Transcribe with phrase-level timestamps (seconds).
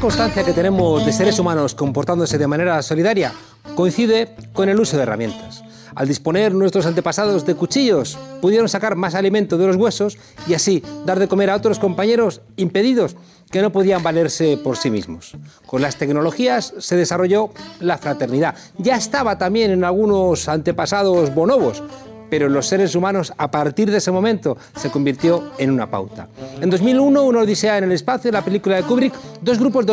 [0.00, 3.34] constancia que tenemos de seres humanos comportándose de manera solidaria
[3.74, 5.62] coincide con el uso de herramientas.
[5.94, 10.16] Al disponer nuestros antepasados de cuchillos, pudieron sacar más alimento de los huesos
[10.46, 13.14] y así dar de comer a otros compañeros impedidos
[13.50, 15.36] que no podían valerse por sí mismos.
[15.66, 18.54] Con las tecnologías se desarrolló la fraternidad.
[18.78, 21.82] Ya estaba también en algunos antepasados bonobos,
[22.30, 26.28] pero los seres humanos a partir de ese momento se convirtió en una pauta.
[26.60, 29.90] En 2001, una odisea en el espacio, la película de Kubrick, dos grupos de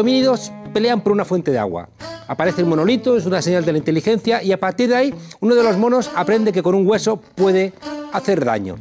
[0.73, 1.89] pelean por una fuente de agua.
[2.27, 5.55] Aparece el monolito, es una señal de la inteligencia y a partir de ahí uno
[5.55, 7.73] de los monos aprende que con un hueso puede
[8.13, 8.75] hacer daño.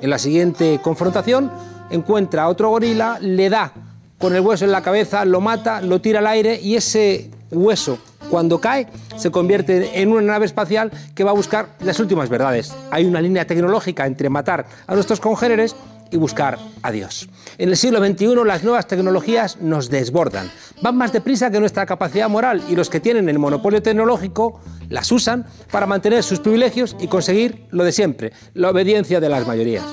[0.00, 1.50] En la siguiente confrontación
[1.90, 3.72] encuentra a otro gorila, le da
[4.18, 7.98] con el hueso en la cabeza, lo mata, lo tira al aire y ese hueso
[8.30, 8.86] cuando cae
[9.16, 12.72] se convierte en una nave espacial que va a buscar las últimas verdades.
[12.90, 15.74] Hay una línea tecnológica entre matar a nuestros congéneres
[16.10, 17.28] y buscar a Dios.
[17.58, 20.50] En el siglo XXI las nuevas tecnologías nos desbordan,
[20.82, 25.12] van más deprisa que nuestra capacidad moral y los que tienen el monopolio tecnológico las
[25.12, 29.84] usan para mantener sus privilegios y conseguir lo de siempre, la obediencia de las mayorías.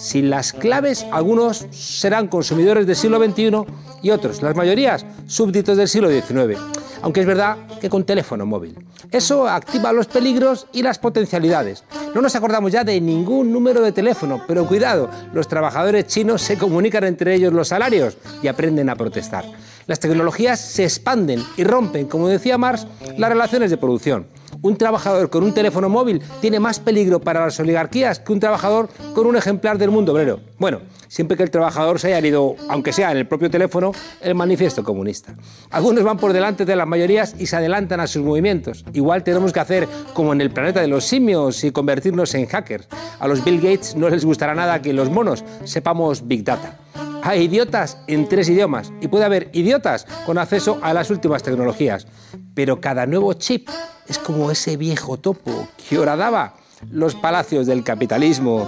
[0.00, 3.64] Sin las claves, algunos serán consumidores del siglo XXI
[4.02, 6.58] y otros, las mayorías, súbditos del siglo XIX
[7.02, 8.76] aunque es verdad que con teléfono móvil.
[9.10, 11.84] Eso activa los peligros y las potencialidades.
[12.14, 16.58] No nos acordamos ya de ningún número de teléfono, pero cuidado, los trabajadores chinos se
[16.58, 19.44] comunican entre ellos los salarios y aprenden a protestar.
[19.86, 24.26] Las tecnologías se expanden y rompen, como decía Marx, las relaciones de producción.
[24.62, 28.88] Un trabajador con un teléfono móvil tiene más peligro para las oligarquías que un trabajador
[29.14, 30.40] con un ejemplar del mundo obrero.
[30.58, 34.34] Bueno, siempre que el trabajador se haya leído, aunque sea en el propio teléfono, el
[34.34, 35.34] manifiesto comunista.
[35.70, 38.84] Algunos van por delante de las mayorías y se adelantan a sus movimientos.
[38.92, 42.86] Igual tenemos que hacer como en el planeta de los simios y convertirnos en hackers.
[43.18, 46.78] A los Bill Gates no les gustará nada que los monos sepamos Big Data.
[47.22, 52.06] Hay idiotas en tres idiomas y puede haber idiotas con acceso a las últimas tecnologías.
[52.54, 53.68] Pero cada nuevo chip
[54.08, 56.54] es como ese viejo topo que horadaba
[56.90, 58.66] los palacios del capitalismo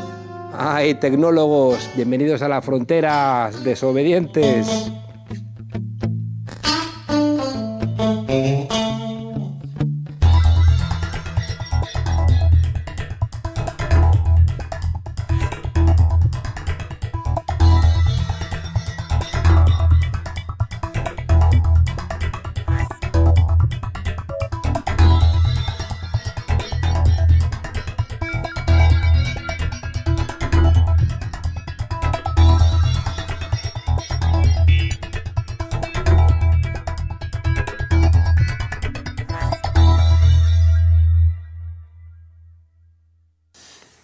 [0.54, 4.92] Ay, tecnólogos, bienvenidos a la frontera desobedientes.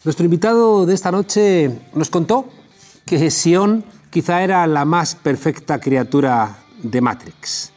[0.08, 2.46] Nuestro invitado de esta noche nos contó
[3.04, 7.72] que Sion quizá era la más perfecta criatura de Matrix.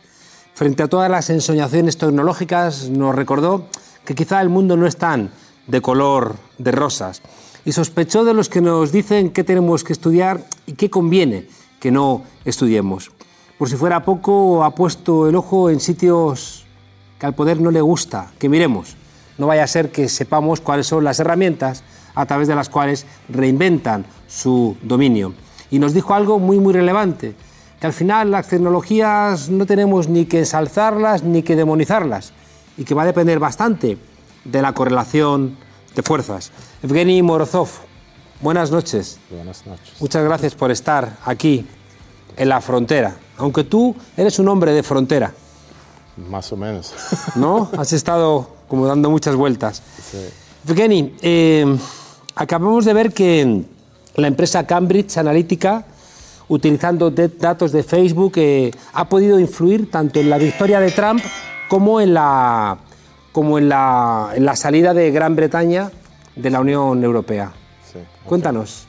[0.53, 3.68] Frente a todas las ensoñaciones tecnológicas nos recordó
[4.06, 5.30] que quizá el mundo no es tan
[5.68, 7.22] de color de rosas
[7.66, 11.50] y sospechó de los que nos dicen qué tenemos que estudiar y qué conviene
[11.81, 13.12] que no estudiemos.
[13.58, 16.66] Por si fuera poco, ha puesto el ojo en sitios
[17.19, 18.96] que al poder no le gusta que miremos.
[19.38, 21.84] No vaya a ser que sepamos cuáles son las herramientas
[22.16, 25.33] a través de las cuales reinventan su dominio.
[25.69, 27.35] Y nos dijo algo muy, muy relevante,
[27.79, 32.33] que al final las tecnologías no tenemos ni que ensalzarlas ni que demonizarlas,
[32.77, 33.97] y que va a depender bastante
[34.44, 35.57] de la correlación
[35.95, 36.51] de fuerzas.
[36.83, 37.69] Evgeny Morozov,
[38.41, 39.19] buenas noches.
[39.29, 39.94] Buenas noches.
[40.00, 41.66] Muchas gracias por estar aquí,
[42.38, 45.33] en la frontera, aunque tú eres un hombre de frontera.
[46.29, 46.94] Más o menos.
[47.35, 47.69] ¿No?
[47.77, 49.81] Has estado como dando muchas vueltas.
[50.12, 50.30] Sí.
[50.68, 51.77] Evgeny, eh,
[52.41, 53.61] acabamos de ver que
[54.15, 55.85] la empresa Cambridge Analytica,
[56.47, 61.21] utilizando datos de Facebook, eh, ha podido influir tanto en la victoria de Trump
[61.69, 62.77] como en la,
[63.31, 65.91] como en la, en la salida de Gran Bretaña
[66.35, 67.51] de la Unión Europea.
[67.91, 67.99] Sí.
[68.25, 68.88] Cuéntanos.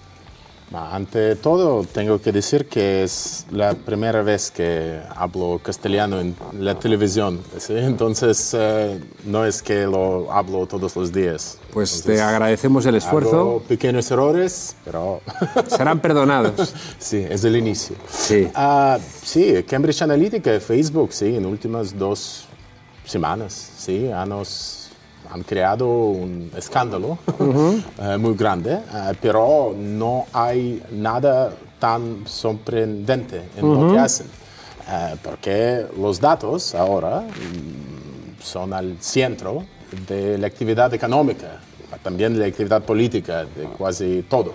[0.73, 6.79] Ante todo, tengo que decir que es la primera vez que hablo castellano en la
[6.79, 7.75] televisión, ¿sí?
[7.77, 11.59] entonces eh, no es que lo hablo todos los días.
[11.73, 13.63] Pues Entonces, te agradecemos el esfuerzo.
[13.67, 15.23] pequeños errores, pero
[15.69, 16.75] Serán perdonados.
[16.99, 17.97] sí, es el inicio.
[18.11, 18.47] Sí.
[18.55, 22.45] Ah, sí, Cambridge Analytica, Facebook, sí, en últimas dos
[23.07, 24.91] semanas, sí, años
[25.31, 27.17] han creado un escándalo
[27.99, 34.27] eh, muy grande, eh, pero no hay nada tan sorprendente en lo que hacen,
[34.91, 39.65] eh, porque los datos ahora mm, son al centro
[40.09, 41.61] de la actividad económica,
[42.03, 44.55] también de la actividad política, de casi todo.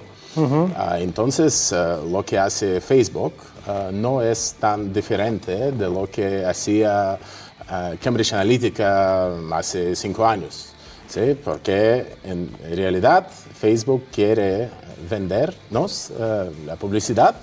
[0.76, 3.34] Ah, entonces, eh, lo que hace Facebook
[3.68, 10.74] uh, no es tan diferente de lo que hacía uh, Cambridge Analytica hace cinco años.
[11.08, 11.36] ¿sí?
[11.44, 13.28] Porque en realidad
[13.60, 14.70] Facebook quiere
[15.10, 17.36] vendernos uh, la publicidad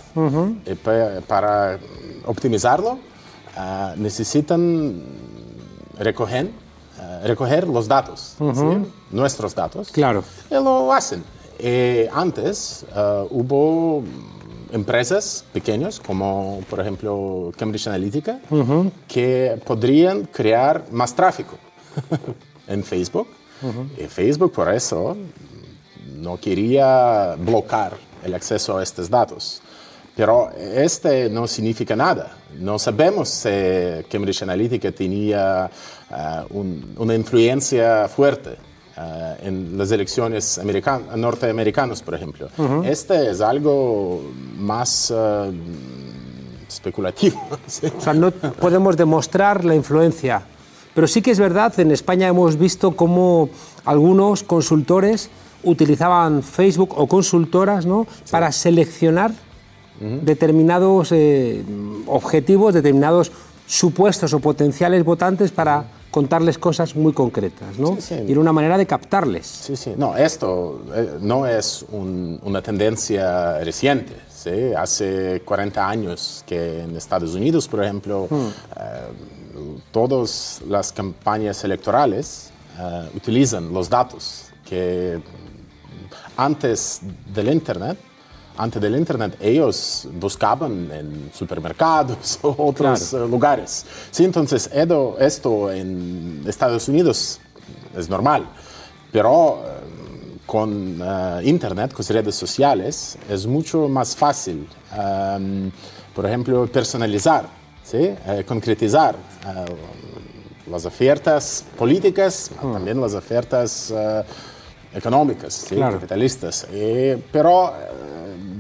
[0.65, 1.79] y pa- para
[2.27, 2.99] optimizarlo
[3.97, 5.03] necesitan
[5.99, 6.51] recoger,
[7.25, 8.93] recoger los datos, ¿sí?
[9.11, 9.91] nuestros datos.
[9.91, 10.25] Claro.
[10.51, 11.25] Y lo hacen.
[11.59, 14.03] Eh, antes eh, hubo
[14.73, 18.41] empresas pequeñas, como por ejemplo Cambridge Analytica,
[19.07, 21.57] que podrían crear más tráfico
[22.67, 23.29] en Facebook.
[23.97, 25.17] Y Facebook por eso
[26.17, 29.63] no quería bloquear el acceso a estos datos.
[30.17, 32.37] Pero este no significa nada.
[32.61, 33.49] No sabemos si
[34.09, 35.69] Cambridge Analytica tenía
[36.11, 38.51] eh, un- una influencia fuerte
[38.97, 42.49] eh, en las elecciones american- norteamericanas, por ejemplo.
[42.85, 44.23] Este es algo
[44.57, 45.51] más eh,
[46.69, 47.41] especulativo.
[47.67, 47.87] ¿sí?
[47.97, 50.43] O sea, no podemos demostrar la influencia.
[50.95, 53.49] Pero sí que es verdad, en España hemos visto cómo
[53.85, 55.29] algunos consultores
[55.65, 58.07] utilizaban Facebook o consultoras ¿no?
[58.31, 59.33] para seleccionar
[60.23, 61.65] determinados eh,
[62.07, 63.33] objetivos, determinados
[63.67, 67.79] supuestos o potenciales votantes para contarles cosas muy concretas.
[67.79, 67.97] ¿no?
[67.97, 68.15] Sí, sí.
[68.29, 69.47] Y era una manera de captarles.
[69.47, 69.93] Sí, sí.
[69.97, 74.15] No, esto eh, no es un- una tendencia reciente.
[74.31, 74.73] ¿sí?
[74.77, 83.09] Hace 40 años que en Estados Unidos, por ejemplo, eh, todas las campañas electorales eh,
[83.17, 85.21] utilizan los datos que
[86.37, 87.01] antes
[87.35, 87.99] del Internet,
[88.57, 93.85] antes del Internet, ellos buscaban en supermercados o otros eh, lugares.
[94.11, 97.41] Sí, entonces edo- esto en Estados Unidos
[97.97, 98.47] es normal,
[99.13, 105.71] pero eh, con eh, Internet, con redes sociales, es mucho más fácil, em,
[106.15, 107.47] por ejemplo, personalizar,
[107.83, 107.99] ¿sí?
[108.27, 109.15] Eh, concretizar.
[109.47, 109.65] eh,
[110.71, 114.23] las ofertas políticas, también las ofertas eh,
[114.95, 115.75] económicas, ¿sí?
[115.77, 115.97] Claro.
[115.97, 116.67] capitalistas.
[116.71, 117.71] Eh, pero,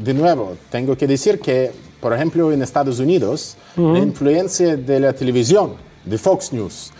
[0.04, 5.14] de nuevo, tengo que decir que, por ejemplo, en Estados Unidos, la influencia de la
[5.14, 6.92] televisión, de Fox News,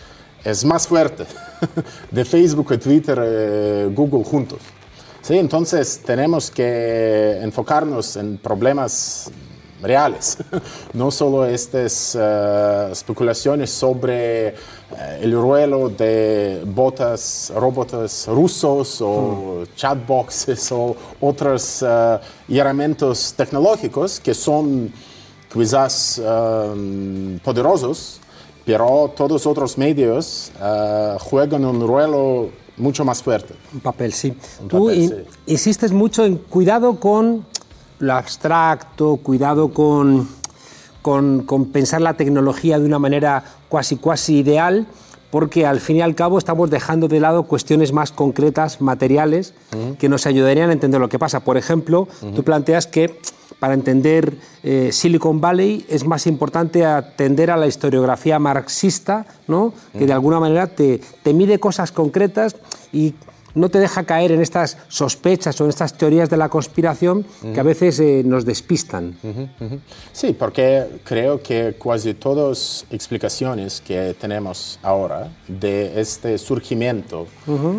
[0.43, 1.27] es más fuerte
[2.11, 4.61] de Facebook, Twitter, eh, Google juntos.
[5.21, 5.37] ¿Sí?
[5.39, 9.31] Entonces, tenemos que enfocarnos en problemas
[9.83, 10.39] reales,
[10.95, 14.55] no solo estas eh, especulaciones sobre
[15.21, 22.19] el ruelo de botas, robots rusos o chatboxes o otros eh,
[22.49, 24.93] herramientas tecnológicos que son
[25.53, 28.21] quizás eh, poderosos,
[28.65, 33.55] pero todos otros medios eh, juegan un ruelo mucho más fuerte.
[33.73, 34.35] Un papel, sí.
[34.61, 35.53] Un Tú papel, sí.
[35.53, 37.47] insistes mucho en cuidado con
[38.01, 40.29] lo abstracto, cuidado con,
[41.05, 44.87] con, con pensar la tecnología de una manera cuasi cuasi ideal,
[45.31, 49.53] porque al fin y al cabo estamos dejando de lado cuestiones más concretas, materiales,
[49.99, 51.41] que nos ayudarían a entender lo que pasa.
[51.41, 53.19] Por ejemplo, tú planteas que
[53.59, 59.75] para entender eh, Silicon Valley es más importante atender a la historiografía marxista, ¿no?
[59.93, 62.57] que de alguna manera te, te mide cosas concretas
[62.95, 63.13] y
[63.55, 67.61] no te deja caer en estas sospechas o en estas teorías de la conspiración que
[67.61, 69.17] a veces eh, nos despistan.
[70.13, 77.27] Sí, porque creo que casi todas explicaciones que tenemos ahora de este surgimiento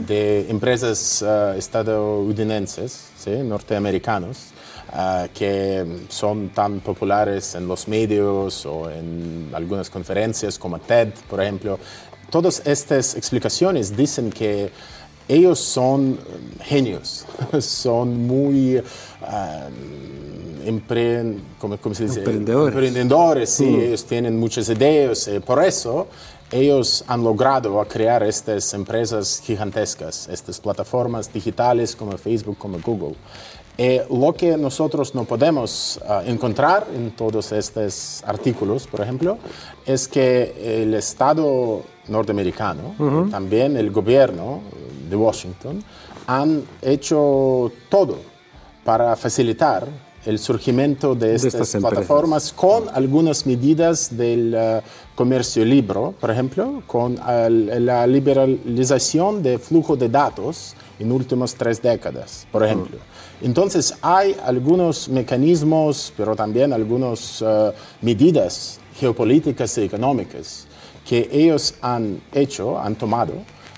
[0.08, 3.32] de empresas eh, estadounidenses, ¿sí?
[3.44, 4.54] norteamericanos,
[4.94, 11.42] eh, que son tan populares en los medios o en algunas conferencias como TED, por
[11.42, 11.80] ejemplo,
[12.30, 14.72] todas estas explicaciones dicen que
[15.28, 17.26] ellos son eh, genios,
[17.60, 18.78] son muy...
[18.78, 18.84] eh,
[20.66, 22.20] empre- ¿cómo, cómo se dice?
[22.20, 22.74] Emprendedores.
[22.76, 25.28] Emprendedores, sí, ellos tienen muchas ideas.
[25.28, 26.08] eh, por eso
[26.52, 33.16] ellos han logrado crear estas empresas gigantescas, estas plataformas digitales como Facebook, como Google.
[33.78, 39.38] Eh, lo que nosotros no podemos ah, encontrar en todos estos artículos, por ejemplo,
[39.86, 42.96] es que el Estado norteamericano,
[43.28, 44.62] y también el gobierno
[45.10, 45.84] de Washington,
[46.28, 48.18] han hecho todo
[48.84, 49.88] para facilitar
[50.26, 54.82] el surgimiento de estas, plataformas con algunas medidas del eh,
[55.14, 62.48] comercio libre, por ejemplo, con la liberalización de flujo de datos en últimas tres décadas,
[62.52, 62.98] por ejemplo.
[63.42, 67.72] Entonces hay algunos mecanismos, pero también algunas eh,
[68.02, 70.68] medidas geopolíticas y económicas
[71.08, 73.34] que ellos han hecho, han tomado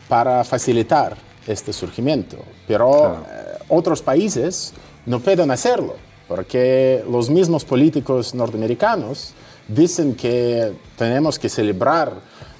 [0.07, 2.37] para facilitar este surgimiento.
[2.67, 4.73] Pero eh, otros países
[5.05, 5.95] no pueden hacerlo.
[6.27, 9.33] porque los mismos políticos norteamericanos
[9.67, 12.11] dicen que tenemos que celebrar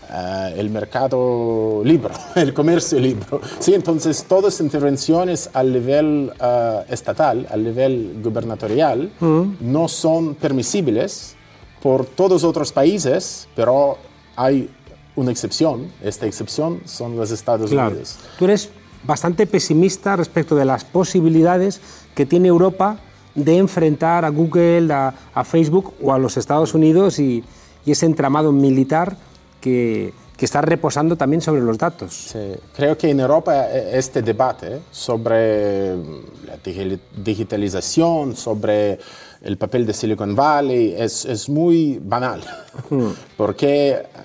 [0.10, 3.26] eh, el mercado libre, el comercio libre.
[3.60, 11.36] Sí, entonces todas intervenciones al nivel eh, estatal, al nivel gubernatorial, no son permisibles
[11.82, 13.98] por todos otros países, pero
[14.38, 14.70] hay
[15.18, 15.88] una excepción.
[16.02, 17.90] Esta excepción son los Estados Claro.
[17.90, 18.16] Unidos.
[18.40, 18.70] Tú eres
[19.04, 21.82] bastante pesimista respecto de las posibilidades
[22.16, 23.00] que tiene Europa
[23.36, 27.44] de enfrentar a Google, a, a Facebook o a los Estados Unidos y,
[27.86, 29.18] y ese entramado militar
[29.62, 32.14] que, que está reposando también sobre los datos.
[32.32, 32.40] Sí,
[32.76, 39.00] creo que en Europa eh, este debate sobre la digi- digitalización, sobre
[39.42, 42.42] el papel de Silicon Valley es, es muy banal,
[43.38, 44.17] porque mm,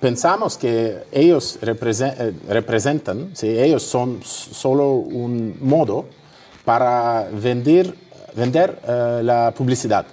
[0.00, 6.06] pensamos que ellos eh, representan, sí, ellos son solo un modo
[6.64, 7.94] para vender,
[8.34, 10.06] vender eh, la publicidad,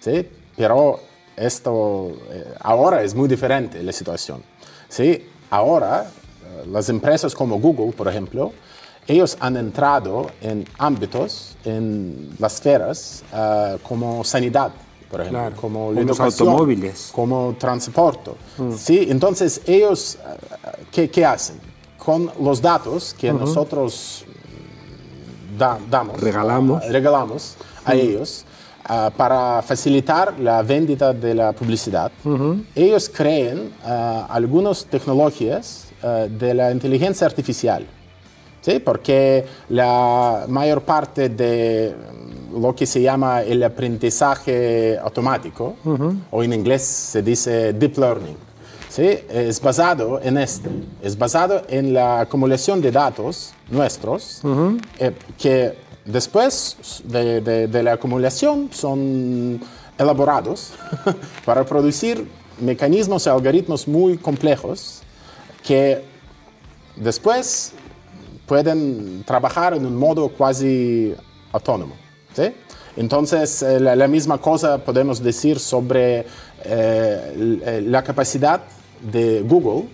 [0.00, 0.26] ¿sí?
[0.56, 1.00] pero
[1.36, 4.42] esto eh, ahora es muy diferente la situación.
[4.88, 5.26] ¿sí?
[5.50, 8.52] Ahora eh, las empresas como Google, por ejemplo,
[9.06, 14.72] ellos han entrado en ámbitos, en las esferas eh, como sanidad,
[15.14, 17.10] por ejemplo, Claro, como los automóviles.
[17.14, 18.32] como transporte.
[18.76, 19.06] ¿sí?
[19.08, 21.56] Entonces ellos, eh, ¿qué, qué hacen?
[21.98, 24.24] Con los datos que nosotros
[25.58, 26.82] da- damos, Regalamos.
[26.84, 28.44] ah, regalamos a ellos
[28.84, 32.10] ah, para facilitar la venta de la publicidad.
[32.74, 35.86] Ellos creen ah, algunas tecnologías
[36.28, 37.86] de la inteligencia artificial.
[38.60, 38.78] ¿sí?
[38.78, 42.23] Porque la mayor parte de mm,
[42.60, 45.76] lo que se llama el aprendizaje automático,
[46.30, 48.36] o en inglés se dice deep learning,
[48.88, 49.08] ¿sí?
[49.28, 50.68] es basado en este,
[51.02, 54.40] es basado en la acumulación de datos nuestros,
[54.98, 59.60] eh, que después de, de- de la acumulación son
[59.98, 60.72] elaborados
[61.44, 62.26] para producir
[62.60, 65.00] mecanismos y algoritmos muy complejos
[65.66, 66.04] que
[66.96, 67.72] después
[68.46, 71.14] pueden trabajar en un modo casi
[71.52, 71.94] autónomo.
[72.34, 72.52] ¿Sí?
[72.96, 76.26] Entonces, eh, la, la misma cosa podemos decir sobre
[76.64, 78.62] eh, la capacidad
[79.00, 79.88] de Google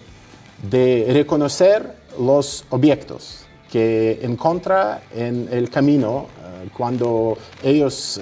[0.70, 8.20] de reconocer los objetos que encuentra en el camino eh, cuando ellos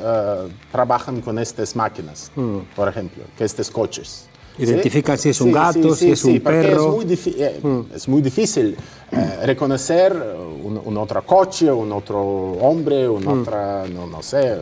[0.71, 2.31] trabajan con estas máquinas,
[2.77, 4.28] por ejemplo, que estos coches.
[4.59, 4.65] ¿Sí?
[4.65, 7.01] Identifican si es un gato, si es un perro.
[7.01, 7.61] Es muy, eh,
[7.95, 8.77] es muy difícil
[9.13, 14.57] eh, reconocer un, un otro coche, un otro hombre, un otra, no, no sé,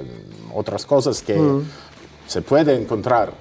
[0.54, 1.36] otras cosas que
[2.26, 3.32] se puede encontrar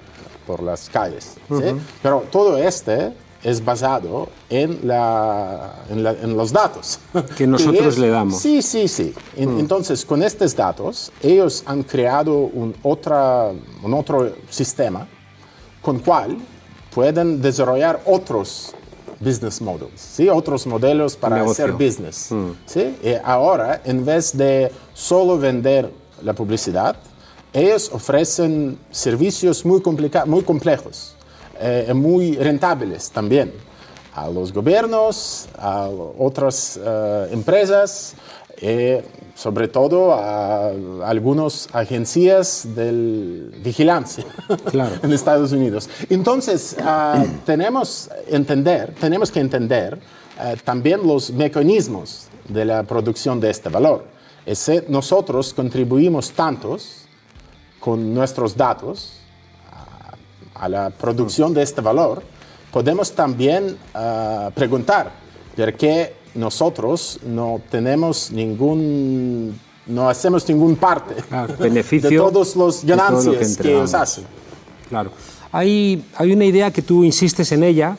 [0.48, 1.34] por las calles.
[1.50, 1.76] ¿sí?
[2.02, 6.98] Pero todo este es basado en, la, en, la- en los datos.
[7.38, 8.40] Que nosotros es- le damos.
[8.42, 9.14] Sí, sí, sí.
[9.36, 13.52] En- Entonces, con estos datos, ellos han creado un, otra,
[13.84, 15.08] un otro sistema
[15.86, 16.36] con cual
[16.92, 18.74] pueden desarrollar otros
[19.20, 20.28] business models, ¿sí?
[20.28, 21.66] otros modelos para Negocio.
[21.66, 22.30] hacer business.
[22.66, 22.98] ¿sí?
[23.04, 25.92] Y ahora, en vez de solo vender
[26.24, 26.96] la publicidad,
[27.54, 29.80] ellos ofrecen servicios muy,
[30.26, 31.16] muy complejos
[31.62, 33.54] eh, y muy rentables también
[34.16, 35.88] a los gobiernos, a
[36.18, 38.16] otras eh, empresas,
[38.60, 38.98] y
[39.36, 40.70] sobre todo a
[41.04, 44.26] algunas agencias de vigilancia
[44.72, 44.96] Claro.
[45.04, 45.90] en Estados Unidos.
[46.10, 50.00] Entonces, ah, tenemos, entender, tenemos que entender
[50.40, 54.06] ah, también los mecanismos de la producción de este valor.
[54.46, 57.02] Ese, nosotros contribuimos tantos
[57.80, 59.20] con nuestros datos
[60.56, 62.24] a la producción de este valor,
[62.72, 65.12] podemos también ah, preguntar
[65.56, 72.86] por qué nosotros no tenemos ningún, no hacemos ningún parte Claro, beneficio de todos los
[72.86, 74.26] de todo lo que ganancias que, ellos hacen.
[74.90, 75.12] Claro.
[75.52, 77.98] Hay, hay una idea que tú insistes en ella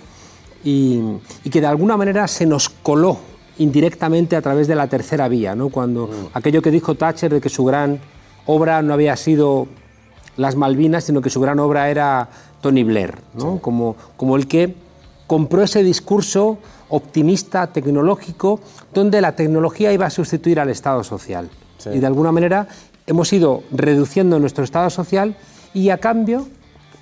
[0.63, 1.01] y,
[1.43, 3.19] y que de alguna manera se nos coló
[3.59, 5.71] indirectamente a través de la tercera vía, ¿no?
[5.71, 8.01] Cuando aquello que dijo Thatcher de que su gran
[8.45, 9.67] obra no había sido
[10.37, 12.29] las Malvinas, sino que su gran obra era
[12.61, 13.59] Tony Blair, ¿no?
[13.59, 14.75] Como, como el que
[15.27, 18.61] compró ese discurso optimista, tecnológico,
[18.95, 21.49] donde la tecnología iba a sustituir al Estado social.
[21.79, 21.91] Sí.
[21.95, 22.69] Y de alguna manera
[23.07, 25.37] hemos ido reduciendo nuestro Estado social
[25.75, 26.47] y a cambio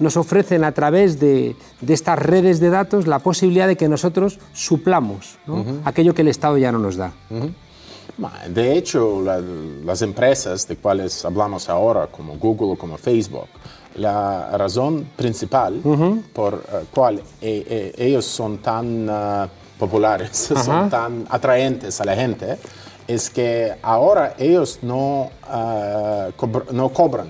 [0.01, 4.41] nos ofrecen a través de, de estas redes de datos la posibilidad de que nosotros
[4.53, 5.65] suplamos ¿no?
[5.85, 7.13] aquello que el Estado ya no nos da.
[8.49, 9.41] De hecho, la-
[9.85, 13.47] las empresas de cuales hablamos ahora, como Google o como Facebook,
[13.97, 15.81] la razón principal
[16.33, 19.09] por eh, cual eh, eh, ellos son tan
[19.79, 20.31] populares,
[20.65, 22.57] son tan atraentes a la gente,
[23.07, 27.29] es que ahora ellos no, ah, cobr- no cobran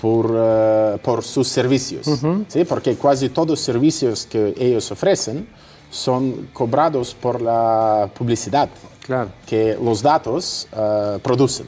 [0.00, 2.06] por, ah, por sus servicios,
[2.48, 2.64] ¿sí?
[2.64, 5.48] porque casi todos los servicios que ellos ofrecen
[5.90, 8.68] son cobrados por la publicidad
[9.06, 9.30] Claro.
[9.46, 11.66] que los datos ah, producen.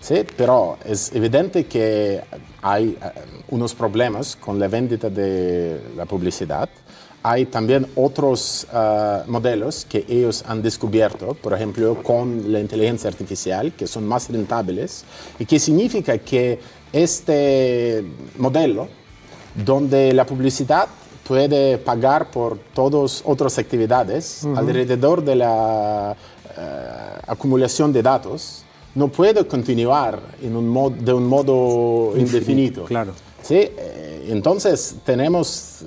[0.00, 0.24] ¿sí?
[0.36, 2.22] Pero es evidente que
[2.62, 2.96] hay
[3.48, 6.68] unos problemas con la venta de la publicidad.
[7.28, 13.72] Hay también otros ah, modelos que ellos han descubierto, por ejemplo, con la inteligencia artificial,
[13.78, 15.04] que son más rentables
[15.40, 16.60] y que significa que
[16.92, 18.04] este
[18.38, 18.86] modelo
[19.54, 20.86] donde la publicidad
[21.26, 26.16] puede pagar por todas otras actividades alrededor de la
[26.56, 28.62] eh, acumulación de datos,
[28.94, 32.84] no puede continuar en un mod- de un modo indefinido.
[32.84, 33.12] claro.
[33.42, 33.54] ¿Sí?
[33.58, 35.80] Eh, Entonces tenemos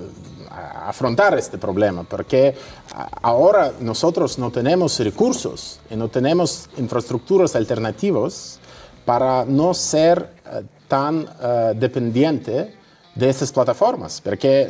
[0.88, 2.56] afrontar este problema porque
[2.94, 8.60] a- ahora nosotros no tenemos recursos y no tenemos infraestructuras alternativas
[9.06, 12.76] para no ser eh, tan eh, dependiente
[13.16, 14.22] de estas plataformas.
[14.22, 14.70] Porque,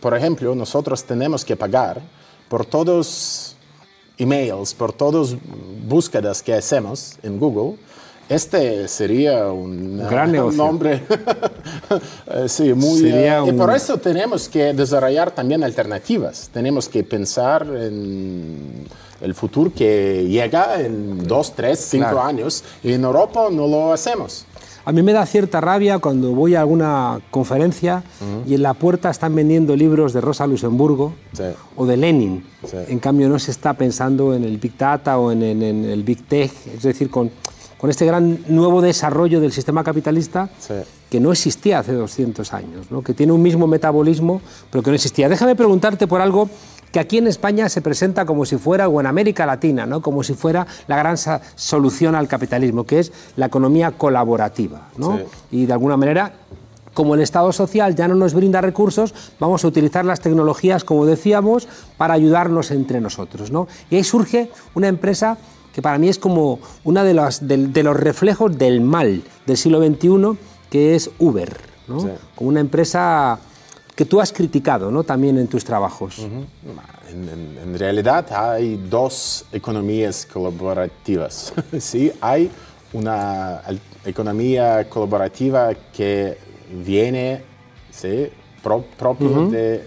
[0.00, 2.00] por ejemplo, nosotros tenemos que pagar
[2.48, 3.56] por todos
[4.18, 5.34] emails, por todas
[5.88, 7.78] búsquedas que hacemos en Google,
[8.30, 10.64] este sería un, Gran un negocio.
[10.64, 11.02] nombre
[12.46, 13.00] sí, muy...
[13.00, 16.48] Sería eh, Y un- por eso tenemos que desarrollar también alternativas.
[16.52, 18.86] Tenemos que pensar en
[19.20, 22.22] el futuro que llega en dos, tres, cinco Claro.
[22.22, 24.46] años y en Europa no lo hacemos.
[24.86, 28.02] A mí me da cierta rabia cuando voy a alguna conferencia
[28.46, 31.42] y en la puerta están vendiendo libros de Rosa Luxemburgo Sí.
[31.76, 32.44] o de Lenin.
[32.66, 32.78] Sí.
[32.88, 36.02] En cambio, no se está pensando en el Big Data o en, en- en el
[36.02, 37.30] Big Tech, es decir, con,
[37.80, 40.74] con este gran nuevo desarrollo del sistema capitalista Sí.
[41.08, 43.02] que no existía hace 200 años, ¿no?
[43.02, 45.28] que tiene un mismo metabolismo, pero que no existía.
[45.28, 46.50] Déjame preguntarte por algo
[46.92, 50.02] que aquí en España se presenta como si fuera, o en América Latina, ¿no?
[50.02, 51.16] como si fuera la gran
[51.54, 54.88] solución al capitalismo, que es la economía colaborativa.
[54.98, 55.16] ¿no?
[55.16, 55.24] Sí.
[55.52, 56.32] Y de alguna manera,
[56.92, 61.06] como el Estado social ya no nos brinda recursos, vamos a utilizar las tecnologías, como
[61.06, 61.66] decíamos,
[61.96, 63.50] para ayudarnos entre nosotros.
[63.50, 63.68] ¿no?
[63.88, 65.38] Y ahí surge una empresa
[65.72, 69.56] que para mí es como una de, las, de, de los reflejos del mal del
[69.56, 70.38] siglo XXI,
[70.70, 71.56] que es Uber.
[71.88, 72.00] ¿no?
[72.00, 72.08] Sí.
[72.34, 73.38] Como una empresa
[73.94, 75.02] que tú has criticado ¿no?
[75.04, 76.18] también en tus trabajos.
[76.18, 81.52] En, en- en realidad hay dos economías colaborativas.
[81.78, 82.50] sí, hay
[82.92, 83.62] una
[84.04, 86.38] economía colaborativa que
[86.84, 87.42] viene
[87.90, 88.28] ¿sí?
[88.62, 89.86] pro- propio de,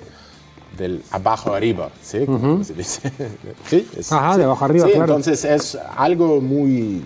[0.78, 2.26] del abajo arriba, ¿sí?
[2.64, 3.12] Se dice.
[3.70, 4.40] Sí, es- Ajá, sí.
[4.40, 5.06] de abajo arriba, Sí, claro.
[5.16, 7.04] Entonces es algo muy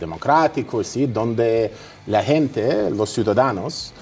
[0.00, 1.06] democrático, ¿sí?
[1.06, 1.70] donde
[2.06, 3.92] la gente, los ciudadanos,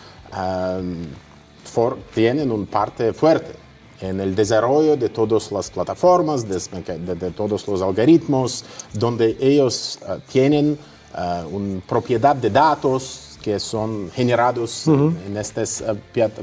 [1.64, 3.52] for- tienen un parte fuerte
[4.00, 6.58] en el desarrollo de todas las plataformas, de,
[6.98, 10.76] de- de todos los algoritmos, donde ellos ah, tienen
[11.14, 15.94] ah, una propiedad de datos que son generados en, en estas ah,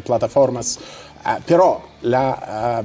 [0.06, 0.80] plataformas.
[1.24, 2.84] Ah, pero la ah,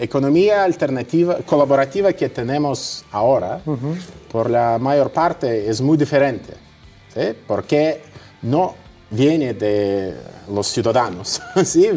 [0.00, 3.60] economía alternativa, colaborativa que tenemos ahora,
[4.30, 6.54] por la mayor parte, es muy diferente.
[7.14, 7.34] ¿sí?
[7.46, 8.02] Porque
[8.42, 8.74] no
[9.10, 10.16] viene de
[10.50, 11.88] los ciudadanos, ¿sí?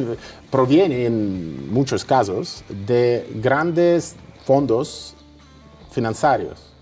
[0.51, 5.15] proviene en muchos casos de grandes fondos
[5.91, 6.74] financieros.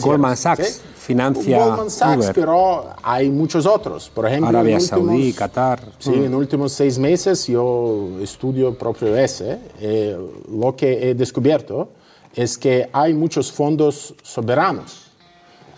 [0.00, 0.80] Goldman Sachs ¿sí?
[0.96, 2.34] financia Goldman Sachs, Uber.
[2.34, 4.10] pero hay muchos otros.
[4.12, 5.80] Por ejemplo, Arabia en Saudí, últimos- Qatar.
[5.98, 9.58] Sí, en últimos seis meses yo estudio propio ese.
[9.80, 10.16] eh,
[10.50, 11.90] lo que he descubierto
[12.34, 15.06] es que hay muchos fondos soberanos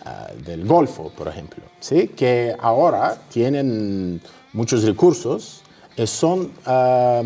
[0.05, 2.07] ah, del Golfo, por ejemplo, ¿sí?
[2.09, 4.21] que ahora tienen
[4.53, 5.61] muchos recursos
[5.95, 7.21] y son ah,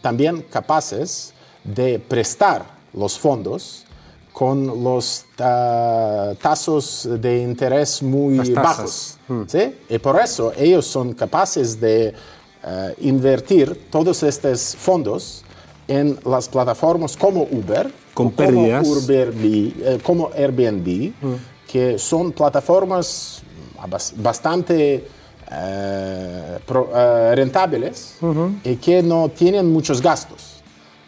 [0.00, 2.64] también capaces de prestar
[2.94, 3.84] los fondos
[4.40, 9.18] con los ah, tasas de interés muy bajos.
[9.46, 9.74] ¿sí?
[9.90, 12.14] Y por eso ellos son capaces de
[12.64, 15.42] eh, invertir todos estos fondos
[15.86, 18.82] en las plataformas como Uber, Con pérdidas.
[18.88, 21.12] como, eh, como Airbnb,
[21.70, 23.42] que son plataformas
[23.90, 25.06] bas- bastante
[25.52, 28.14] eh, pro- eh, rentables
[28.64, 30.59] y que no tienen muchos gastos.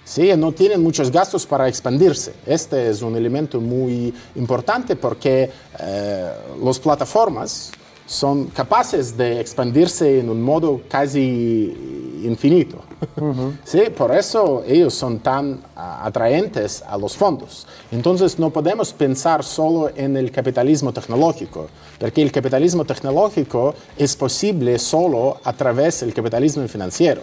[0.05, 2.35] Sí, no tienen muchos gastos para expandirse.
[2.45, 7.71] Este es un elemento muy importante porque eh, las plataformas
[8.07, 12.79] son capaces de expandirse en un modo casi infinito.
[13.65, 17.67] Sí, por eso ellos son tan ah, atraentes a los fondos.
[17.91, 21.67] Entonces no podemos pensar solo en el capitalismo tecnológico,
[21.99, 27.23] porque el capitalismo tecnológico es posible solo a través del capitalismo financiero.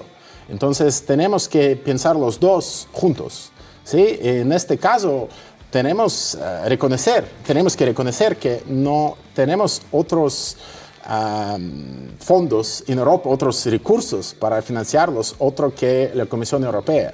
[0.49, 3.51] Entonces tenemos que pensar los dos juntos.
[3.83, 4.17] ¿sí?
[4.21, 5.29] En este caso,
[5.69, 10.57] tenemos eh, reconocer, tenemos que reconocer que no tenemos otros
[11.05, 17.13] am, fondos en Europa, otros recursos para financiarlos, otro que la Comisión Europea.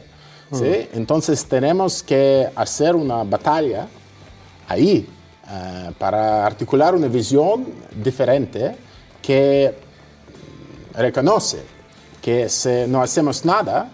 [0.54, 0.88] ¿sí?
[0.94, 3.88] Entonces tenemos que hacer una batalla
[4.70, 5.08] ahí
[5.52, 7.66] eh, para articular una visión
[8.02, 8.78] diferente
[9.22, 9.76] que
[10.94, 11.75] reconoce
[12.26, 13.92] que si no hacemos nada,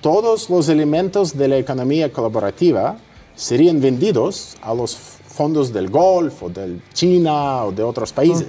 [0.00, 2.96] todos los elementos de la economía colaborativa
[3.34, 8.46] serían vendidos a los fondos del Golfo, o de China o de otros países.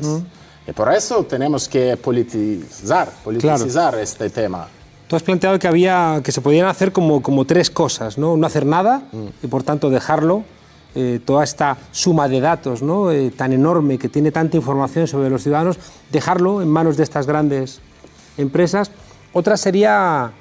[0.65, 4.69] Y por eso tenemos que politizar, politizar este tema.
[5.09, 8.37] Tú has planteado que, había, que se podían hacer como, como tres cosas, ¿no?
[8.37, 9.01] No hacer nada
[9.43, 10.45] y por tanto dejarlo,
[10.95, 13.11] eh, toda esta suma de datos ¿no?
[13.11, 15.77] Eh, tan enorme que tiene tanta información sobre los ciudadanos,
[16.13, 17.81] dejarlo en manos de estas grandes
[18.37, 18.89] empresas.
[19.37, 20.31] Otra sería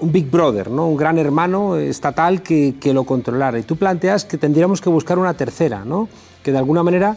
[0.00, 0.88] un Big Brother, ¿no?
[0.88, 3.56] un gran hermano estatal que, que lo controlara.
[3.56, 6.08] Y tú planteas que tendríamos que buscar una tercera, ¿no?
[6.42, 7.16] que de alguna manera,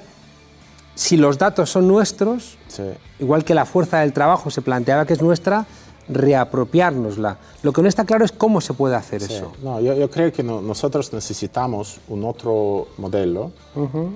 [0.93, 2.83] si los datos son nuestros, Sí.
[3.19, 5.65] igual que la fuerza del trabajo se planteaba que es nuestra,
[6.09, 7.37] reapropiárnosla.
[7.63, 9.33] Lo que no está claro es cómo se puede hacer Sí.
[9.33, 9.51] eso.
[9.63, 13.51] No, yo, yo creo que no- nosotros necesitamos un otro modelo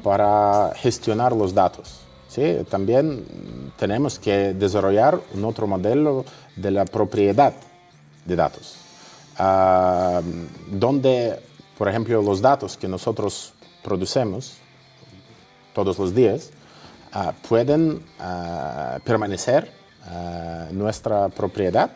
[0.04, 2.02] para gestionar los datos.
[2.30, 2.60] ¿Sí?
[2.70, 3.26] También
[3.78, 6.24] tenemos que desarrollar un otro modelo
[6.56, 7.54] de la propiedad
[8.26, 8.78] de datos,
[9.42, 10.22] Ah,
[10.70, 11.40] donde,
[11.78, 14.58] por ejemplo, los datos que nosotros producemos
[15.74, 16.52] todos los días
[17.14, 19.80] ah, pueden ah, permanecer
[20.72, 21.92] nuestra propiedad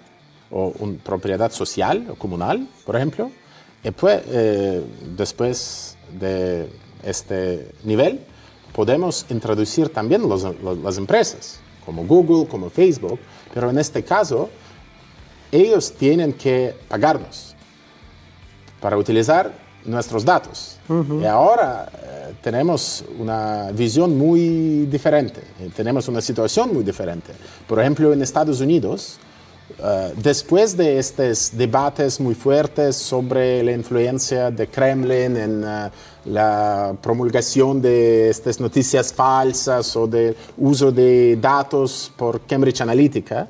[0.51, 3.31] o una propiedad social o comunal, por ejemplo,
[3.83, 4.83] y eh,
[5.17, 6.69] después de
[7.03, 8.19] este nivel
[8.73, 13.19] podemos introducir también los- los- las empresas, como Google, como Facebook,
[13.53, 14.49] pero en este caso
[15.51, 17.55] ellos tienen que pagarnos
[18.81, 19.53] para utilizar
[19.85, 20.77] nuestros datos.
[21.21, 27.33] Y ahora eh, tenemos una visión muy diferente, eh, tenemos una situación muy diferente.
[27.67, 29.17] Por ejemplo, en Estados Unidos,
[29.77, 35.89] eh, después de estos debates muy fuertes sobre la influencia de Kremlin en eh,
[36.25, 43.47] la promulgación de estas noticias falsas o del uso de datos por Cambridge Analytica,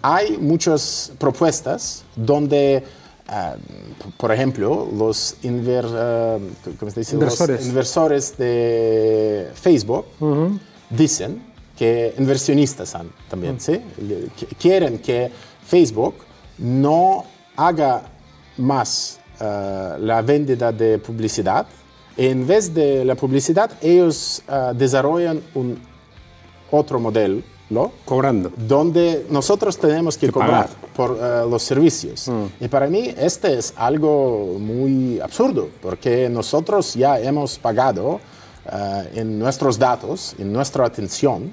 [0.00, 2.82] hay muchas propuestas donde,
[3.26, 6.38] p- por ejemplo, los, inver-
[6.78, 7.16] ¿cómo se dice?
[7.16, 8.38] Los Inversores.
[8.38, 10.06] de Facebook
[10.88, 11.42] dicen
[11.76, 12.94] que inversionistas
[13.28, 13.80] también, ¿sí?
[14.00, 15.30] Le- que- Quieren que
[15.66, 16.14] Facebook
[16.58, 17.24] no
[17.56, 18.02] haga
[18.56, 21.66] más ah, la venta de publicidad.
[22.18, 25.78] En vez de la publicidad, ellos ah, desarrollan un
[26.68, 27.92] otro modelo, ¿no?
[28.04, 28.50] Cobrando.
[28.56, 30.92] donde nosotros tenemos que, cobrar pagar.
[30.96, 32.28] por eh, los servicios.
[32.60, 38.18] Y para mí este es algo muy absurdo, porque nosotros ya hemos pagado
[38.66, 41.52] eh, en nuestros datos, en nuestra atención,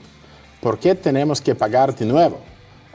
[0.61, 2.39] ¿por qué tenemos que pagar de nuevo?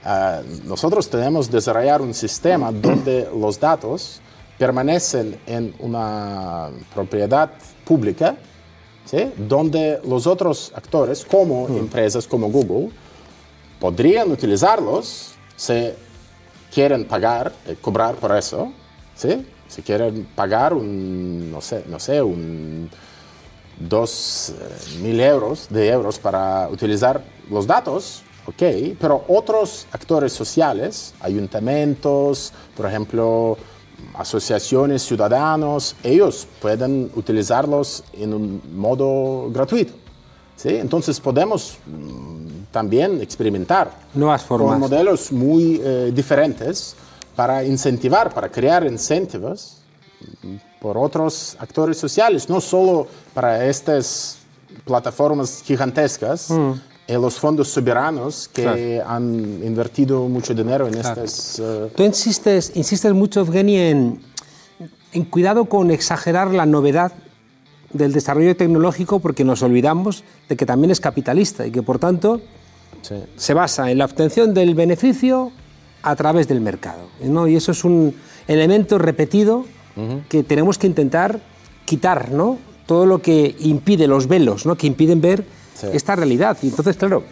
[0.04, 4.20] Eh, nosotros tenemos que desarrollar un sistema donde los datos
[4.60, 7.50] permanecen en una propiedad
[7.82, 8.36] pública,
[9.06, 9.32] ¿sí?
[9.38, 12.90] donde los otros actores, como empresas como Google,
[13.80, 15.92] podrían utilizarlos si
[16.74, 18.70] quieren pagar, eh, cobrar por eso,
[19.14, 19.46] ¿sí?
[19.66, 22.90] Si quieren pagar un, no sé, no sé, un
[23.78, 28.62] dos eh, mil euros de euros para utilizar los datos, ok,
[29.00, 33.56] pero otros actores sociales, ayuntamientos, por ejemplo,
[34.14, 39.92] asociaciones, ciudadanos, ellos pueden utilizarlos en un modo gratuito.
[40.56, 40.76] ¿sí?
[40.76, 44.72] Entonces podemos mm, también experimentar Nuevas formas.
[44.72, 46.96] con modelos muy eh, diferentes
[47.34, 49.78] para incentivar, para crear incentivos
[50.42, 54.38] mm, por otros actores sociales, no solo para estas
[54.84, 59.08] plataformas gigantescas y los fondos soberanos que Claro.
[59.10, 61.58] han invertido mucho dinero en estas...
[61.58, 64.20] eh, Tú insistes, insistes mucho, Evgeny, en,
[65.12, 67.12] en cuidado con exagerar la novedad
[67.92, 72.40] del desarrollo tecnológico porque nos olvidamos de que también es capitalista y que por tanto
[73.02, 73.16] sí.
[73.36, 75.50] se basa en la obtención del beneficio
[76.02, 77.08] a través del mercado.
[77.22, 77.48] ¿no?
[77.48, 78.14] Y eso es un
[78.46, 79.64] elemento repetido
[80.28, 81.40] que tenemos que intentar
[81.84, 82.56] quitar, ¿no?
[82.86, 84.76] Todo lo que impide, los velos, ¿no?
[84.76, 85.44] Que impiden ver
[85.80, 85.88] Sí.
[85.92, 86.56] esta realidad.
[86.62, 87.24] Y entonces, claro,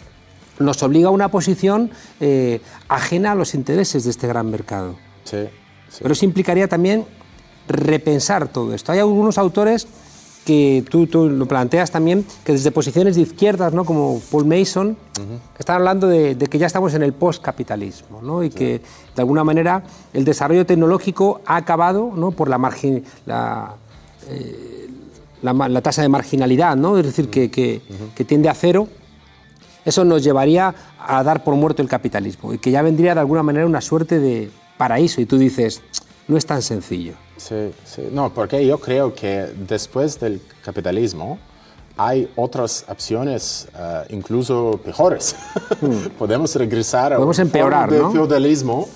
[0.58, 4.96] nos obliga a una posición eh, ajena a los intereses de este gran mercado.
[5.24, 5.44] Sí,
[5.88, 5.98] sí.
[6.02, 7.04] Pero eso implicaría también
[7.68, 8.92] repensar todo esto.
[8.92, 9.87] Hay algunos autores
[10.48, 13.84] que tú, tú lo planteas también, que desde posiciones de izquierdas, ¿no?
[13.84, 14.96] como Paul Mason,
[15.58, 18.42] están hablando de, de que ya estamos en el postcapitalismo ¿no?
[18.42, 18.80] y que
[19.14, 19.82] de alguna manera
[20.14, 22.30] el desarrollo tecnológico ha acabado ¿no?
[22.30, 23.74] por la, margin, la,
[24.28, 24.78] eh,
[25.42, 26.98] la, tasa de marginalidad, ¿no?
[26.98, 27.81] es decir, que, que,
[28.14, 28.88] que, tiende a cero,
[29.85, 33.42] eso nos llevaría a dar por muerto el capitalismo y que ya vendría de alguna
[33.42, 35.20] manera una suerte de paraíso.
[35.20, 35.83] Y tú dices,
[36.27, 37.14] no es tan sencillo.
[37.37, 38.03] Sí, sí.
[38.12, 41.38] No, porque yo creo que después del capitalismo
[41.96, 45.37] hay otras opciones uh, incluso peores.
[45.81, 46.09] Hmm.
[46.18, 48.12] Podemos regresar Podemos a un empeorar, de ¿no?
[48.12, 48.88] feudalismo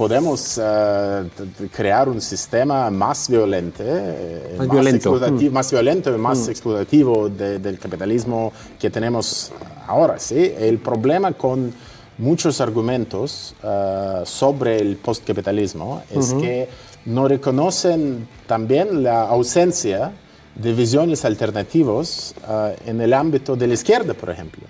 [0.00, 1.28] podemos uh,
[1.70, 5.12] crear un sistema más violento, eh, más, violento.
[5.12, 5.52] Mm.
[5.52, 6.50] más violento y más mm.
[6.50, 9.52] explotativo de, del capitalismo que tenemos
[9.86, 10.18] ahora.
[10.18, 10.54] ¿sí?
[10.58, 11.74] El problema con
[12.16, 16.40] muchos argumentos uh, sobre el postcapitalismo es uh -huh.
[16.40, 16.68] que
[17.04, 20.12] no reconocen también la ausencia
[20.54, 22.34] de visiones alternativas
[22.86, 24.62] en el ámbito de la izquierda, por ejemplo.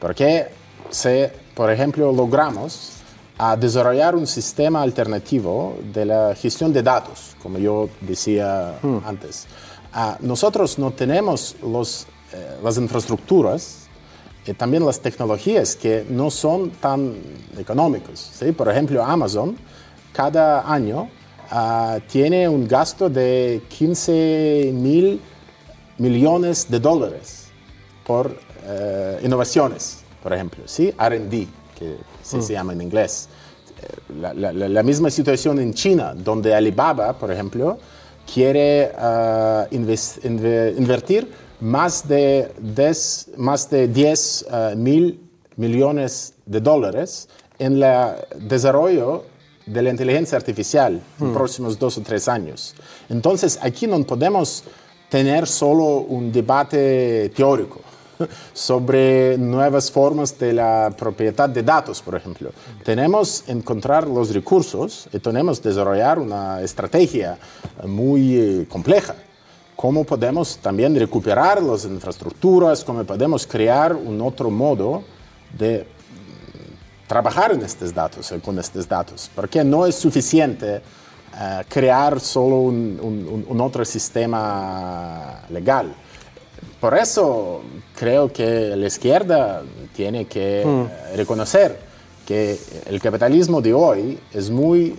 [0.00, 0.46] Porque
[0.90, 2.97] si, por ejemplo, logramos
[3.38, 8.98] a desarrollar un sistema alternativo de la gestión de datos, como yo decía hmm.
[9.04, 9.46] antes.
[9.94, 13.88] Uh, nosotros no tenemos los, eh, las infraestructuras
[14.44, 17.14] y también las tecnologías que no son tan
[17.56, 18.18] económicos.
[18.18, 18.52] ¿sí?
[18.52, 19.56] Por ejemplo, Amazon
[20.12, 21.08] cada año
[21.52, 25.20] uh, tiene un gasto de 15 mil
[25.96, 27.48] millones de dólares
[28.04, 30.90] por uh, innovaciones, por ejemplo, ¿sí?
[30.90, 31.46] RD
[31.78, 31.96] que
[32.28, 33.28] se, se llama en inglés.
[34.20, 37.78] La, la, la, misma situación en China, donde Alibaba, por ejemplo,
[38.32, 41.28] quiere uh, invest, inv invertir
[41.60, 45.20] más de 10, más de 10 uh, mil
[45.56, 48.14] millones de dólares en el
[48.48, 49.24] desarrollo
[49.66, 52.74] de la inteligencia artificial en los próximos dos o tres años.
[53.08, 54.64] Entonces, aquí no podemos
[55.08, 57.80] tener solo un debate teórico
[58.52, 62.50] sobre nuevas formas de la propiedad de datos, por ejemplo.
[62.84, 67.38] Tenemos que encontrar los recursos y tenemos que desarrollar una estrategia
[67.84, 69.14] muy eh, compleja.
[69.76, 75.04] Cómo podemos también recuperar las infraestructuras, cómo podemos crear un otro modo
[75.56, 80.82] de mm, trabajar en estos datos, eh, con estos datos, porque no es suficiente
[81.68, 85.94] crear solo un otro sistema legal
[86.80, 87.62] por eso
[87.96, 89.62] creo que la izquierda
[89.94, 91.16] tiene que mm.
[91.16, 91.78] reconocer
[92.26, 94.94] que el capitalismo de hoy es muy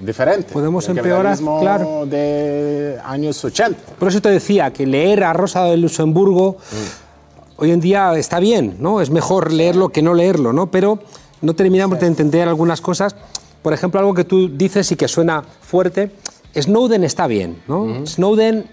[0.00, 0.52] diferente.
[0.52, 2.06] Podemos empeorar, claro.
[2.06, 3.78] de años 80.
[3.98, 7.62] Por eso te decía que leer a Rosa de Luxemburgo mm.
[7.62, 9.00] hoy en día está bien, ¿no?
[9.00, 10.70] Es mejor leerlo que no leerlo, ¿no?
[10.70, 10.98] Pero
[11.40, 12.00] no terminamos sí.
[12.02, 13.14] de entender algunas cosas.
[13.62, 16.10] Por ejemplo, algo que tú dices y que suena fuerte,
[16.56, 17.84] Snowden está bien, ¿no?
[17.84, 18.06] Mm.
[18.06, 18.64] Snowden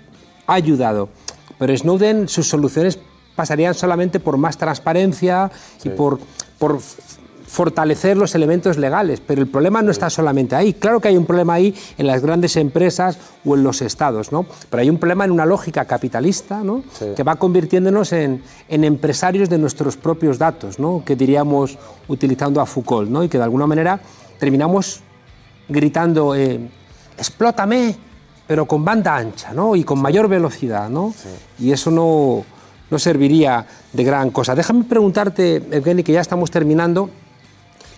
[0.48, 1.10] ha ayudado.
[1.62, 2.98] Pero Snowden, sus soluciones
[3.36, 5.90] pasarían solamente por más transparencia sí.
[5.90, 6.18] y por,
[6.58, 6.80] por
[7.46, 10.74] fortalecer los elementos legales, pero el problema no está solamente ahí.
[10.74, 14.48] Claro que hay un problema ahí en las grandes empresas o en los estados, ¿no?
[14.72, 16.84] pero hay un problema en una lógica capitalista ¿no?
[16.94, 17.06] sí.
[17.16, 21.04] que va convirtiéndonos en, en, empresarios de nuestros propios datos, ¿no?
[21.06, 23.24] que diríamos utilizando a Foucault, ¿no?
[23.24, 24.02] y que de alguna manera
[24.40, 25.02] terminamos
[25.70, 26.60] gritando, eh,
[27.20, 27.98] explótame,
[28.52, 29.78] pero con banda ancha ¿no?
[29.78, 30.90] y con mayor velocidad.
[30.90, 31.14] ¿no?
[31.16, 31.68] Sí.
[31.68, 32.44] Y eso no,
[32.90, 34.56] no, serviría de gran cosa.
[34.56, 37.10] Déjame preguntarte, Evgeny, que ya estamos terminando.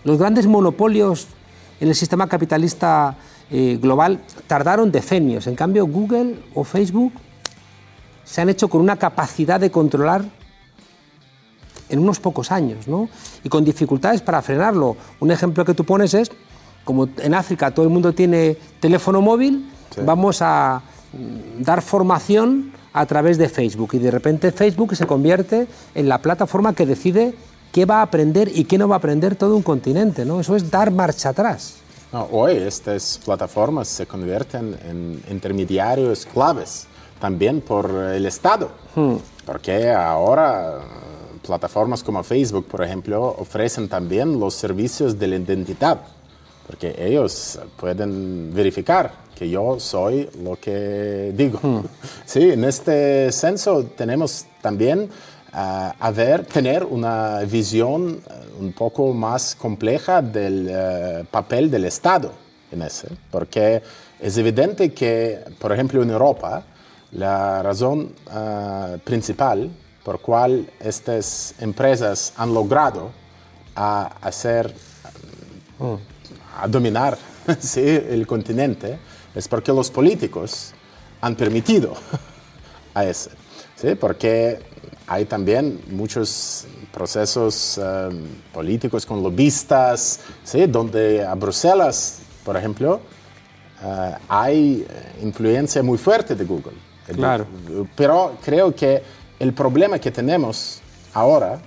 [0.04, 1.26] Los grandes monopolios
[1.82, 3.16] en el sistema capitalista
[3.50, 5.48] eh, global tardaron decenios.
[5.48, 7.14] En cambio, Google o Facebook
[8.24, 10.24] se han hecho con una capacidad de controlar
[11.90, 13.10] en unos pocos años, ¿no?
[13.44, 14.98] Y con dificultades para frenarlo.
[15.20, 16.32] Un ejemplo que tú pones es,
[16.84, 20.02] como en África todo el mundo tiene teléfono móvil, Sí.
[20.04, 20.82] Vamos a
[21.60, 26.74] dar formación a través de Facebook y de repente Facebook se convierte en la plataforma
[26.74, 27.34] que decide
[27.72, 30.40] qué va a aprender y qué no va a aprender todo un continente, ¿no?
[30.40, 31.76] Eso es dar marcha atrás.
[32.12, 36.86] No, hoy estas plataformas se convierten en intermediarios claves
[37.20, 39.16] también por el Estado, hmm.
[39.46, 40.82] porque ahora
[41.42, 46.02] plataformas como Facebook, por ejemplo, ofrecen también los servicios de la identidad,
[46.68, 51.60] porque ellos pueden verificar que yo soy lo que digo.
[51.62, 51.86] Hmm.
[52.26, 55.10] Sí, en este senso tenemos también
[55.54, 61.86] uh, a ver, tener una visión uh, un poco más compleja del uh, papel del
[61.86, 62.32] Estado
[62.72, 63.82] en ese, porque
[64.20, 66.64] es evidente que, por ejemplo, en Europa,
[67.12, 68.16] la razón
[69.04, 69.70] principal
[70.04, 73.12] por cual estas empresas han logrado
[73.76, 74.74] a hacer,
[75.80, 75.96] hmm.
[76.60, 77.18] A dominar
[77.60, 78.98] sí, el continente,
[79.36, 80.74] es porque los políticos
[81.22, 81.94] han permitido
[82.94, 83.32] a ese.
[83.76, 83.96] ¿sí?
[83.96, 84.60] Porque
[85.08, 90.66] hay también muchos procesos um, políticos con lobistas, ¿sí?
[90.68, 93.02] donde a Bruselas, por ejemplo,
[93.84, 94.88] eh, hay
[95.22, 96.74] influencia muy fuerte de Google.
[97.16, 97.46] Claro.
[97.96, 99.04] Pero creo que
[99.40, 100.82] el problema que tenemos
[101.14, 101.60] ahora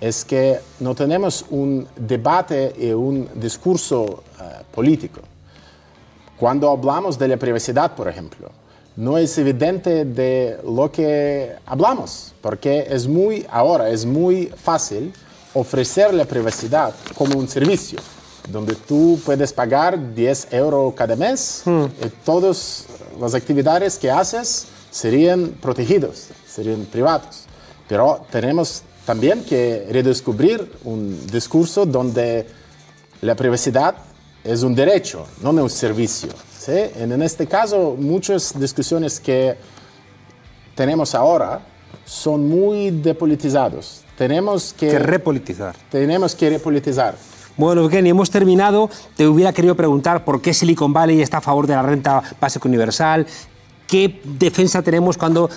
[0.00, 5.20] es que no tenemos un debate y un discurso eh, político.
[6.38, 8.50] Cuando hablamos de la privacidad, por ejemplo,
[8.96, 15.12] no es evidente de lo que hablamos, porque es muy, ahora es muy fácil
[15.52, 17.98] ofrecer la privacidad como un servicio,
[18.48, 21.84] donde tú puedes pagar 10 euros cada mes Hmm.
[22.02, 22.86] y todas
[23.20, 27.44] las actividades que haces serían protegidos, serían privados.
[27.86, 32.46] Pero tenemos también que redescubrir un discurso donde
[33.22, 33.96] la privacidad
[34.44, 36.28] es un derecho, no un servicio.
[36.56, 36.78] ¿sí?
[36.94, 39.56] En este caso, muchas discusiones que
[40.76, 41.60] tenemos ahora
[42.04, 44.02] son muy depolitizados.
[44.16, 45.74] Tenemos que, Que repolitizar.
[45.90, 47.16] tenemos que repolitizar.
[47.56, 48.90] Bueno, Evgeny, hemos terminado.
[49.16, 52.68] Te hubiera querido preguntar por qué Silicon Valley está a favor de la renta básica
[52.68, 53.26] universal,
[53.88, 55.50] qué defensa tenemos cuando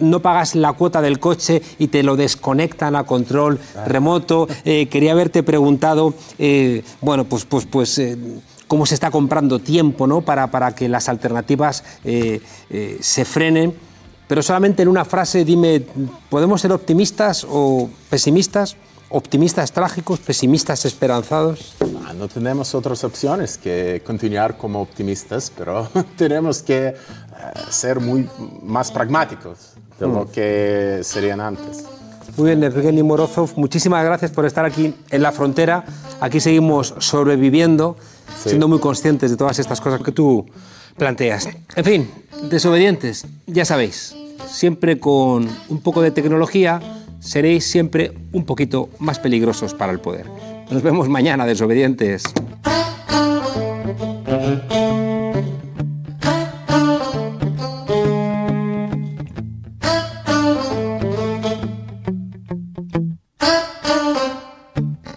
[0.00, 4.48] no pagas la cuota del coche y te lo desconectan a control remoto.
[4.64, 8.18] Eh, quería haberte preguntado, eh, bueno, pues, pues, pues eh,
[8.66, 10.20] cómo se está comprando tiempo ¿no?
[10.20, 13.74] para, para que las alternativas se frenen.
[14.28, 15.84] Pero solamente en una frase dime,
[16.28, 18.76] ¿podemos ser optimistas o pesimistas?
[19.08, 21.74] ¿Optimistas trágicos, pesimistas esperanzados?
[22.06, 26.94] Ah, No tenemos otras opciones que continuar como optimistas, pero tenemos que
[27.70, 28.28] ser muy
[28.62, 31.84] más pragmáticos de lo que serían antes.
[32.36, 35.84] Muy bien, Evgeny Morozov, muchísimas gracias por estar aquí en la frontera.
[36.20, 37.96] Aquí seguimos sobreviviendo,
[38.42, 38.50] Sí.
[38.50, 40.46] siendo muy conscientes de todas estas cosas que tú
[40.96, 41.48] planteas.
[41.76, 42.10] En fin,
[42.48, 44.14] desobedientes, ya sabéis,
[44.46, 46.80] siempre con un poco de tecnología
[47.20, 50.26] seréis siempre un poquito más peligrosos para el poder.
[50.70, 52.22] Nos vemos mañana, desobedientes.